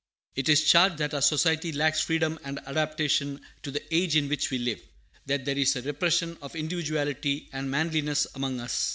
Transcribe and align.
It 0.35 0.49
is 0.49 0.63
charged 0.63 0.97
that 0.97 1.13
our 1.13 1.21
Society 1.21 1.71
lacks 1.71 2.01
freedom 2.01 2.39
and 2.43 2.57
adaptation 2.65 3.39
to 3.61 3.69
the 3.69 3.83
age 3.93 4.15
in 4.15 4.29
which 4.29 4.49
we 4.49 4.57
live, 4.57 4.81
that 5.27 5.45
there 5.45 5.55
is 5.59 5.75
a 5.75 5.83
repression 5.83 6.37
of 6.41 6.55
individuality 6.55 7.49
and 7.53 7.69
manliness 7.69 8.25
among 8.33 8.59
us. 8.61 8.89